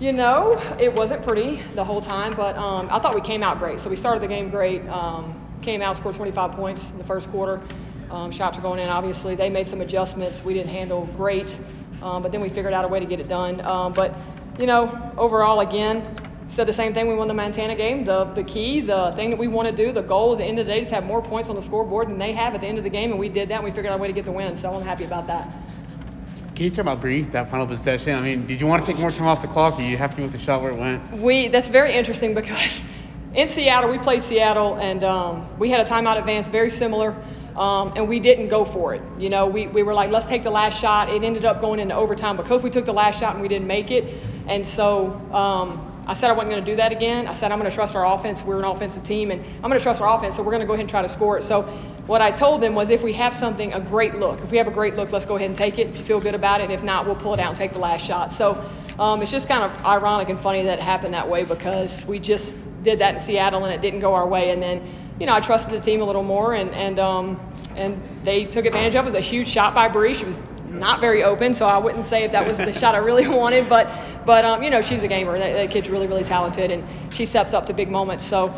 You 0.00 0.14
know, 0.14 0.58
it 0.78 0.94
wasn't 0.94 1.22
pretty 1.22 1.60
the 1.74 1.84
whole 1.84 2.00
time, 2.00 2.34
but 2.34 2.56
um, 2.56 2.88
I 2.90 2.98
thought 2.98 3.14
we 3.14 3.20
came 3.20 3.42
out 3.42 3.58
great. 3.58 3.78
So 3.80 3.90
we 3.90 3.96
started 3.96 4.22
the 4.22 4.28
game 4.28 4.48
great. 4.48 4.88
Um, 4.88 5.38
came 5.60 5.82
out, 5.82 5.94
scored 5.94 6.14
25 6.14 6.52
points 6.52 6.90
in 6.90 6.96
the 6.96 7.04
first 7.04 7.30
quarter. 7.30 7.60
Um, 8.10 8.30
shots 8.30 8.56
were 8.56 8.62
going 8.62 8.80
in, 8.80 8.88
obviously. 8.88 9.34
They 9.34 9.50
made 9.50 9.68
some 9.68 9.82
adjustments. 9.82 10.42
We 10.42 10.54
didn't 10.54 10.70
handle 10.70 11.04
great, 11.18 11.60
um, 12.00 12.22
but 12.22 12.32
then 12.32 12.40
we 12.40 12.48
figured 12.48 12.72
out 12.72 12.86
a 12.86 12.88
way 12.88 12.98
to 12.98 13.04
get 13.04 13.20
it 13.20 13.28
done. 13.28 13.60
Um, 13.60 13.92
but, 13.92 14.16
you 14.58 14.64
know, 14.64 15.12
overall, 15.18 15.60
again, 15.60 16.16
said 16.46 16.66
the 16.66 16.72
same 16.72 16.94
thing. 16.94 17.06
We 17.06 17.14
won 17.14 17.28
the 17.28 17.34
Montana 17.34 17.74
game. 17.74 18.02
The 18.02 18.24
the 18.24 18.42
key, 18.42 18.80
the 18.80 19.12
thing 19.16 19.28
that 19.28 19.38
we 19.38 19.48
want 19.48 19.68
to 19.68 19.76
do, 19.76 19.92
the 19.92 20.00
goal 20.00 20.32
at 20.32 20.38
the 20.38 20.44
end 20.44 20.58
of 20.58 20.66
the 20.66 20.72
day 20.72 20.80
is 20.80 20.88
to 20.88 20.94
have 20.94 21.04
more 21.04 21.20
points 21.20 21.50
on 21.50 21.56
the 21.56 21.62
scoreboard 21.62 22.08
than 22.08 22.18
they 22.18 22.32
have 22.32 22.54
at 22.54 22.62
the 22.62 22.66
end 22.66 22.78
of 22.78 22.84
the 22.84 22.90
game, 22.90 23.10
and 23.10 23.20
we 23.20 23.28
did 23.28 23.50
that. 23.50 23.56
and 23.56 23.64
We 23.64 23.70
figured 23.70 23.92
out 23.92 23.98
a 23.98 24.02
way 24.02 24.08
to 24.08 24.14
get 24.14 24.24
the 24.24 24.32
win, 24.32 24.56
so 24.56 24.72
I'm 24.72 24.82
happy 24.82 25.04
about 25.04 25.26
that. 25.26 25.52
Can 26.60 26.66
you 26.66 26.72
talk 26.72 26.80
about 26.80 27.00
Bree, 27.00 27.22
that 27.22 27.50
final 27.50 27.66
possession? 27.66 28.14
I 28.14 28.20
mean, 28.20 28.46
did 28.46 28.60
you 28.60 28.66
want 28.66 28.84
to 28.84 28.92
take 28.92 29.00
more 29.00 29.10
time 29.10 29.26
off 29.26 29.40
the 29.40 29.48
clock? 29.48 29.78
Are 29.78 29.82
you 29.82 29.96
happy 29.96 30.20
with 30.20 30.32
the 30.32 30.38
shot 30.38 30.60
where 30.60 30.72
it 30.72 30.76
went? 30.76 31.10
We 31.10 31.48
that's 31.48 31.68
very 31.68 31.94
interesting 31.94 32.34
because 32.34 32.84
in 33.32 33.48
Seattle 33.48 33.90
we 33.90 33.96
played 33.96 34.22
Seattle 34.22 34.76
and 34.76 35.02
um, 35.02 35.58
we 35.58 35.70
had 35.70 35.80
a 35.80 35.90
timeout 35.90 36.18
advance 36.18 36.48
very 36.48 36.70
similar. 36.70 37.16
Um, 37.56 37.94
and 37.96 38.10
we 38.10 38.20
didn't 38.20 38.48
go 38.48 38.66
for 38.66 38.94
it. 38.94 39.00
You 39.18 39.30
know, 39.30 39.46
we, 39.46 39.68
we 39.68 39.82
were 39.82 39.94
like, 39.94 40.10
let's 40.10 40.26
take 40.26 40.42
the 40.42 40.50
last 40.50 40.78
shot. 40.78 41.08
It 41.08 41.22
ended 41.22 41.46
up 41.46 41.62
going 41.62 41.80
into 41.80 41.94
overtime 41.94 42.36
because 42.36 42.62
we 42.62 42.68
took 42.68 42.84
the 42.84 42.92
last 42.92 43.18
shot 43.18 43.32
and 43.32 43.40
we 43.40 43.48
didn't 43.48 43.66
make 43.66 43.90
it. 43.90 44.14
And 44.46 44.66
so 44.66 45.12
um, 45.32 45.89
I 46.10 46.14
said 46.14 46.28
I 46.28 46.32
wasn't 46.32 46.50
going 46.50 46.64
to 46.64 46.70
do 46.72 46.76
that 46.78 46.90
again. 46.90 47.28
I 47.28 47.34
said 47.34 47.52
I'm 47.52 47.60
going 47.60 47.70
to 47.70 47.74
trust 47.74 47.94
our 47.94 48.04
offense. 48.04 48.42
We're 48.42 48.58
an 48.58 48.64
offensive 48.64 49.04
team, 49.04 49.30
and 49.30 49.40
I'm 49.62 49.70
going 49.70 49.78
to 49.78 49.80
trust 49.80 50.00
our 50.00 50.18
offense. 50.18 50.34
So 50.34 50.42
we're 50.42 50.50
going 50.50 50.60
to 50.60 50.66
go 50.66 50.72
ahead 50.72 50.80
and 50.80 50.90
try 50.90 51.02
to 51.02 51.08
score 51.08 51.38
it. 51.38 51.44
So 51.44 51.62
what 52.08 52.20
I 52.20 52.32
told 52.32 52.62
them 52.62 52.74
was 52.74 52.90
if 52.90 53.00
we 53.00 53.12
have 53.12 53.32
something, 53.32 53.72
a 53.74 53.80
great 53.80 54.16
look. 54.16 54.40
If 54.40 54.50
we 54.50 54.58
have 54.58 54.66
a 54.66 54.72
great 54.72 54.96
look, 54.96 55.12
let's 55.12 55.24
go 55.24 55.36
ahead 55.36 55.46
and 55.46 55.56
take 55.56 55.78
it. 55.78 55.86
If 55.86 55.98
you 55.98 56.02
feel 56.02 56.18
good 56.18 56.34
about 56.34 56.62
it, 56.62 56.64
and 56.64 56.72
if 56.72 56.82
not, 56.82 57.06
we'll 57.06 57.14
pull 57.14 57.32
it 57.32 57.38
out 57.38 57.50
and 57.50 57.56
take 57.56 57.72
the 57.72 57.78
last 57.78 58.04
shot. 58.04 58.32
So 58.32 58.68
um, 58.98 59.22
it's 59.22 59.30
just 59.30 59.46
kind 59.46 59.62
of 59.62 59.84
ironic 59.84 60.30
and 60.30 60.40
funny 60.40 60.64
that 60.64 60.80
it 60.80 60.82
happened 60.82 61.14
that 61.14 61.28
way 61.28 61.44
because 61.44 62.04
we 62.06 62.18
just 62.18 62.56
did 62.82 62.98
that 62.98 63.14
in 63.14 63.20
Seattle 63.20 63.64
and 63.64 63.72
it 63.72 63.80
didn't 63.80 64.00
go 64.00 64.14
our 64.14 64.26
way. 64.26 64.50
And 64.50 64.60
then, 64.60 64.82
you 65.20 65.26
know, 65.26 65.34
I 65.34 65.38
trusted 65.38 65.72
the 65.72 65.80
team 65.80 66.00
a 66.00 66.04
little 66.04 66.24
more, 66.24 66.54
and 66.54 66.74
and 66.74 66.98
um, 66.98 67.40
and 67.76 68.02
they 68.24 68.46
took 68.46 68.66
advantage 68.66 68.96
of 68.96 69.04
it. 69.04 69.10
It 69.10 69.12
was 69.12 69.14
a 69.14 69.20
huge 69.20 69.46
shot 69.46 69.76
by 69.76 69.86
Bree. 69.86 70.14
She 70.14 70.24
was 70.24 70.40
not 70.70 71.00
very 71.00 71.22
open, 71.22 71.54
so 71.54 71.66
I 71.66 71.78
wouldn't 71.78 72.04
say 72.04 72.24
if 72.24 72.32
that 72.32 72.46
was 72.46 72.56
the 72.56 72.72
shot 72.72 72.94
I 72.94 72.98
really 72.98 73.28
wanted, 73.38 73.68
but 73.68 73.88
but 74.26 74.44
um, 74.44 74.62
you 74.62 74.70
know 74.70 74.82
she's 74.82 75.02
a 75.02 75.08
gamer. 75.08 75.38
That, 75.38 75.52
that 75.52 75.70
kid's 75.70 75.88
really 75.88 76.06
really 76.06 76.24
talented, 76.24 76.70
and 76.70 76.84
she 77.12 77.24
steps 77.26 77.54
up 77.54 77.66
to 77.66 77.74
big 77.74 77.90
moments. 77.90 78.24
So, 78.24 78.54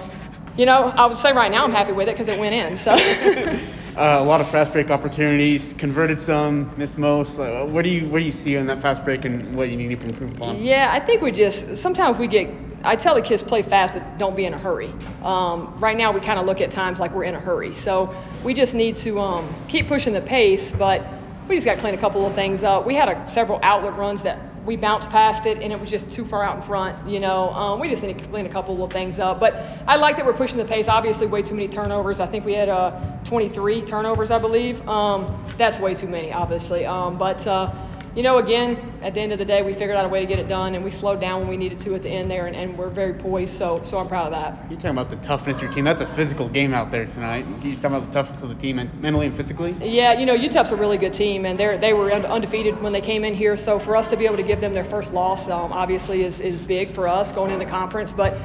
you 0.56 0.66
know, 0.66 0.92
I 0.96 1.06
would 1.06 1.18
say 1.18 1.32
right 1.32 1.50
now 1.50 1.64
I'm 1.64 1.72
happy 1.72 1.92
with 1.92 2.08
it 2.08 2.12
because 2.12 2.28
it 2.28 2.38
went 2.38 2.54
in. 2.54 2.78
So. 2.78 2.96
Uh, 3.94 4.16
a 4.20 4.24
lot 4.24 4.40
of 4.40 4.48
fast 4.48 4.72
break 4.72 4.90
opportunities, 4.90 5.74
converted 5.74 6.18
some, 6.18 6.72
missed 6.78 6.96
most. 6.96 7.38
Uh, 7.38 7.66
what 7.66 7.84
do 7.84 7.90
you 7.90 8.08
what 8.08 8.20
do 8.20 8.24
you 8.24 8.32
see 8.32 8.54
in 8.56 8.66
that 8.66 8.80
fast 8.80 9.04
break 9.04 9.26
and 9.26 9.54
what 9.54 9.68
you 9.68 9.76
need 9.76 10.00
to 10.00 10.06
improve 10.06 10.34
upon? 10.34 10.62
Yeah, 10.62 10.88
I 10.90 10.98
think 10.98 11.20
we 11.20 11.30
just 11.30 11.76
sometimes 11.76 12.18
we 12.18 12.26
get. 12.26 12.48
I 12.84 12.96
tell 12.96 13.14
the 13.14 13.20
kids 13.20 13.42
play 13.42 13.60
fast, 13.60 13.92
but 13.92 14.16
don't 14.16 14.34
be 14.34 14.46
in 14.46 14.54
a 14.54 14.58
hurry. 14.58 14.90
Um, 15.22 15.78
right 15.78 15.96
now 15.96 16.10
we 16.10 16.20
kind 16.20 16.38
of 16.38 16.46
look 16.46 16.62
at 16.62 16.70
times 16.70 17.00
like 17.00 17.14
we're 17.14 17.24
in 17.24 17.34
a 17.34 17.40
hurry, 17.40 17.74
so 17.74 18.14
we 18.42 18.54
just 18.54 18.72
need 18.72 18.96
to 18.96 19.20
um, 19.20 19.54
keep 19.68 19.88
pushing 19.88 20.14
the 20.14 20.22
pace, 20.22 20.72
but 20.72 21.06
we 21.46 21.56
just 21.56 21.66
got 21.66 21.74
to 21.74 21.80
clean 21.80 21.94
a 21.94 21.98
couple 21.98 22.24
of 22.24 22.34
things 22.34 22.64
up. 22.64 22.86
We 22.86 22.94
had 22.94 23.10
a, 23.10 23.26
several 23.26 23.60
outlet 23.62 23.94
runs 23.98 24.22
that 24.22 24.38
we 24.64 24.76
bounced 24.76 25.10
past 25.10 25.46
it 25.46 25.58
and 25.60 25.72
it 25.72 25.80
was 25.80 25.90
just 25.90 26.10
too 26.10 26.24
far 26.24 26.44
out 26.44 26.56
in 26.56 26.62
front. 26.62 27.08
You 27.08 27.20
know, 27.20 27.52
um, 27.54 27.80
we 27.80 27.88
just 27.88 28.02
need 28.02 28.18
to 28.18 28.28
clean 28.28 28.46
a 28.46 28.48
couple 28.48 28.82
of 28.82 28.92
things 28.92 29.18
up. 29.18 29.40
But 29.40 29.54
I 29.86 29.96
like 29.96 30.16
that 30.16 30.26
we're 30.26 30.32
pushing 30.32 30.58
the 30.58 30.64
pace. 30.64 30.88
Obviously, 30.88 31.26
way 31.26 31.42
too 31.42 31.54
many 31.54 31.68
turnovers. 31.68 32.20
I 32.20 32.26
think 32.26 32.44
we 32.44 32.54
had 32.54 32.68
uh, 32.68 32.90
23 33.24 33.82
turnovers, 33.82 34.30
I 34.30 34.38
believe. 34.38 34.86
Um, 34.88 35.44
that's 35.56 35.78
way 35.78 35.94
too 35.94 36.08
many, 36.08 36.32
obviously. 36.32 36.86
Um, 36.86 37.18
but 37.18 37.46
uh, 37.46 37.72
you 38.14 38.22
know, 38.22 38.38
again, 38.38 38.92
at 39.02 39.14
the 39.14 39.20
end 39.20 39.32
of 39.32 39.38
the 39.38 39.44
day, 39.44 39.62
we 39.62 39.72
figured 39.72 39.96
out 39.96 40.04
a 40.04 40.08
way 40.08 40.20
to 40.20 40.26
get 40.26 40.38
it 40.38 40.46
done, 40.46 40.74
and 40.74 40.84
we 40.84 40.90
slowed 40.90 41.20
down 41.20 41.40
when 41.40 41.48
we 41.48 41.56
needed 41.56 41.78
to 41.80 41.94
at 41.94 42.02
the 42.02 42.10
end 42.10 42.30
there, 42.30 42.46
and, 42.46 42.54
and 42.54 42.76
we're 42.76 42.90
very 42.90 43.14
poised. 43.14 43.54
So, 43.54 43.80
so 43.84 43.98
I'm 43.98 44.06
proud 44.06 44.26
of 44.26 44.32
that. 44.32 44.66
You're 44.68 44.78
talking 44.78 44.90
about 44.90 45.08
the 45.08 45.16
toughness 45.16 45.56
of 45.56 45.62
your 45.62 45.72
team. 45.72 45.84
That's 45.84 46.02
a 46.02 46.06
physical 46.06 46.48
game 46.48 46.74
out 46.74 46.90
there 46.90 47.06
tonight. 47.06 47.46
You're 47.62 47.74
talking 47.76 47.96
about 47.96 48.06
the 48.06 48.12
toughness 48.12 48.42
of 48.42 48.50
the 48.50 48.54
team, 48.54 48.78
and 48.78 49.00
mentally 49.00 49.26
and 49.26 49.34
physically. 49.34 49.74
Yeah, 49.80 50.12
you 50.12 50.26
know, 50.26 50.36
UTEP's 50.36 50.72
a 50.72 50.76
really 50.76 50.98
good 50.98 51.14
team, 51.14 51.46
and 51.46 51.58
they 51.58 51.78
they 51.78 51.94
were 51.94 52.12
undefeated 52.12 52.80
when 52.82 52.92
they 52.92 53.00
came 53.00 53.24
in 53.24 53.34
here. 53.34 53.56
So 53.56 53.78
for 53.78 53.96
us 53.96 54.08
to 54.08 54.16
be 54.16 54.26
able 54.26 54.36
to 54.36 54.42
give 54.42 54.60
them 54.60 54.74
their 54.74 54.84
first 54.84 55.12
loss, 55.14 55.48
um, 55.48 55.72
obviously, 55.72 56.22
is 56.22 56.40
is 56.40 56.60
big 56.60 56.90
for 56.90 57.08
us 57.08 57.32
going 57.32 57.50
into 57.50 57.66
conference. 57.66 58.12
But 58.12 58.36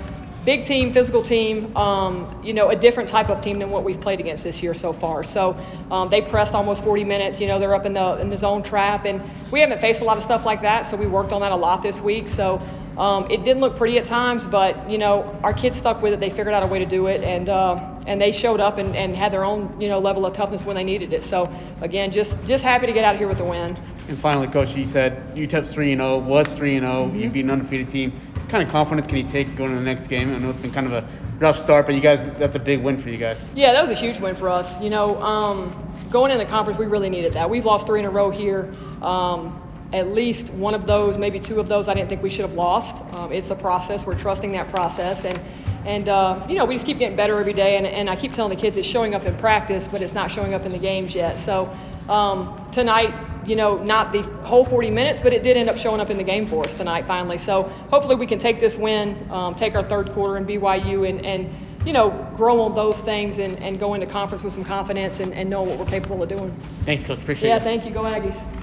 big 0.48 0.64
team, 0.64 0.94
physical 0.94 1.22
team, 1.22 1.76
um, 1.76 2.42
you 2.42 2.54
know, 2.54 2.70
a 2.70 2.76
different 2.76 3.10
type 3.10 3.30
of 3.30 3.42
team 3.42 3.60
than 3.60 3.70
what 3.70 3.84
we've 3.84 4.00
played 4.00 4.22
against 4.22 4.46
this 4.46 4.64
year 4.64 4.74
so 4.74 4.94
far. 4.94 5.22
So 5.22 5.58
um, 5.92 6.08
they 6.08 6.22
pressed 6.22 6.54
almost 6.54 6.86
40 6.86 7.04
minutes. 7.04 7.42
You 7.42 7.48
know, 7.48 7.60
they're 7.60 7.76
up 7.76 7.86
in 7.86 7.92
the 7.92 8.18
in 8.22 8.30
the 8.30 8.38
zone 8.38 8.64
trap, 8.64 9.04
and 9.04 9.22
we 9.52 9.60
haven't 9.60 9.82
faced 9.82 10.00
a 10.00 10.06
lot 10.06 10.16
of 10.16 10.24
stuff 10.24 10.46
like 10.46 10.62
that. 10.62 10.86
So 10.86 10.96
we 10.96 11.06
worked 11.06 11.34
on 11.34 11.42
that 11.42 11.52
a 11.52 11.56
lot 11.58 11.84
this 11.84 12.00
week. 12.00 12.30
So 12.30 12.62
um, 12.98 13.30
it 13.30 13.44
didn't 13.44 13.60
look 13.60 13.76
pretty 13.76 13.98
at 14.00 14.06
times, 14.06 14.46
but 14.46 14.90
you 14.90 14.98
know, 14.98 15.38
our 15.44 15.54
kids 15.54 15.76
stuck 15.76 16.02
with 16.02 16.14
it. 16.14 16.22
They 16.22 16.30
figured 16.30 16.54
out 16.54 16.64
a 16.64 16.68
way 16.68 16.80
to 16.80 16.86
do 16.86 17.08
it, 17.08 17.22
and 17.26 17.50
uh, 17.50 17.96
and 18.08 18.22
they 18.22 18.32
showed 18.32 18.62
up 18.62 18.78
and, 18.78 18.96
and 18.96 19.18
had 19.18 19.34
their 19.34 19.44
own 19.44 19.82
you 19.82 19.90
know 19.90 20.00
level 20.00 20.26
of 20.26 20.34
toughness 20.34 20.64
when 20.64 20.78
they 20.78 20.86
needed 20.86 21.12
it. 21.12 21.26
So 21.26 21.54
again, 21.82 22.10
just 22.10 22.42
just 22.46 22.64
happy 22.64 22.88
to 22.88 22.94
get 22.94 23.04
out 23.04 23.16
of 23.16 23.20
here 23.20 23.28
with 23.28 23.38
the 23.40 23.44
win. 23.44 23.78
And 24.08 24.18
finally, 24.18 24.48
coach, 24.48 24.74
you 24.76 24.88
said 24.88 25.36
UTEP's 25.36 25.74
3 25.74 25.96
0, 25.96 26.20
was 26.20 26.56
3 26.56 26.80
0. 26.80 26.90
Mm-hmm. 26.90 27.20
You 27.20 27.30
beat 27.30 27.44
an 27.44 27.52
undefeated 27.52 27.90
team. 27.90 28.14
Kind 28.50 28.64
of 28.64 28.70
confidence 28.70 29.06
can 29.06 29.18
you 29.18 29.24
take 29.24 29.56
going 29.56 29.72
into 29.72 29.84
the 29.84 29.86
next 29.86 30.08
game? 30.08 30.34
I 30.34 30.38
know 30.38 30.50
it's 30.50 30.60
been 30.60 30.72
kind 30.72 30.88
of 30.88 30.94
a 30.94 31.08
rough 31.40 31.60
start, 31.60 31.86
but 31.86 31.96
you 31.96 32.02
guys, 32.02 32.20
that's 32.40 32.56
a 32.56 32.60
big 32.60 32.82
win 32.82 32.98
for 32.98 33.10
you 33.10 33.18
guys. 33.18 33.46
Yeah, 33.56 33.74
that 33.74 33.82
was 33.82 33.92
a 33.92 34.00
huge 34.00 34.20
win 34.20 34.36
for 34.36 34.50
us. 34.50 34.82
You 34.82 34.90
know, 34.90 35.22
um, 35.22 35.76
going 36.10 36.32
in 36.32 36.38
the 36.38 36.46
conference, 36.46 36.80
we 36.80 36.86
really 36.86 37.10
needed 37.10 37.34
that. 37.34 37.50
We've 37.50 37.66
lost 37.66 37.88
three 37.88 38.00
in 38.00 38.06
a 38.06 38.10
row 38.10 38.30
here. 38.30 38.74
Um, 39.02 39.62
at 39.94 40.10
least 40.10 40.50
one 40.52 40.74
of 40.74 40.86
those, 40.86 41.18
maybe 41.18 41.40
two 41.40 41.60
of 41.60 41.70
those, 41.70 41.88
I 41.88 41.94
didn't 41.94 42.10
think 42.10 42.22
we 42.22 42.30
should 42.30 42.46
have 42.46 42.56
lost. 42.56 43.02
Um, 43.16 43.32
it's 43.32 43.50
a 43.50 43.56
process. 43.56 44.06
We're 44.06 44.18
trusting 44.18 44.52
that 44.54 44.70
process, 44.70 45.26
and 45.26 45.40
and 45.86 46.10
uh, 46.10 46.46
you 46.50 46.56
know 46.56 46.66
we 46.66 46.76
just 46.76 46.86
keep 46.86 47.00
getting 47.00 47.16
better 47.16 47.38
every 47.40 47.54
day. 47.54 47.78
And, 47.78 47.88
and 47.88 48.10
I 48.10 48.16
keep 48.16 48.34
telling 48.34 48.54
the 48.54 48.62
kids 48.62 48.78
it's 48.78 48.88
showing 48.88 49.14
up 49.14 49.26
in 49.26 49.38
practice, 49.38 49.88
but 49.88 50.02
it's 50.02 50.14
not 50.14 50.30
showing 50.30 50.54
up 50.54 50.66
in 50.66 50.72
the 50.72 50.80
games 50.80 51.16
yet. 51.16 51.38
So 51.38 51.74
um, 52.10 52.68
tonight, 52.72 53.14
you 53.48 53.56
know, 53.56 53.82
not 53.82 54.12
the 54.12 54.22
whole 54.44 54.66
40 54.66 54.92
minutes, 54.92 55.22
but 55.22 55.34
it 55.34 55.42
did 55.42 55.58
end 55.58 55.70
up 55.70 55.78
showing 55.78 56.02
up 56.02 56.10
in 56.10 56.18
the 56.18 56.24
game 56.24 56.46
for 56.46 56.66
us 56.66 56.76
tonight 56.76 57.08
finally. 57.08 57.38
So 57.38 57.64
hopefully 57.64 58.16
we 58.16 58.28
can 58.28 58.40
take 58.40 58.60
this 58.60 58.76
win, 58.76 59.18
um, 59.32 59.56
take 59.56 59.76
our 59.76 59.84
third 59.84 60.12
quarter 60.12 60.38
in 60.38 60.46
BYU, 60.46 61.10
and 61.10 61.26
and 61.26 61.50
you 61.86 61.94
know 61.94 62.10
grow 62.36 62.62
on 62.62 62.76
those 62.76 63.00
things 63.00 63.40
and, 63.40 63.58
and 63.60 63.80
go 63.80 63.94
into 63.94 64.06
conference 64.06 64.44
with 64.44 64.54
some 64.54 64.66
confidence 64.66 65.20
and, 65.20 65.34
and 65.34 65.50
know 65.50 65.64
what 65.64 65.80
we're 65.80 65.86
capable 65.86 66.22
of 66.22 66.30
doing. 66.30 66.56
Thanks, 66.86 67.06
coach. 67.06 67.22
Appreciate 67.22 67.50
it. 67.50 67.54
Yeah, 67.54 67.60
thank 67.60 67.86
you. 67.86 67.92
Go 67.92 68.04
Aggies. 68.04 68.38